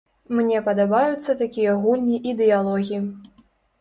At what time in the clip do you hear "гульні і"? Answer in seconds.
1.83-2.37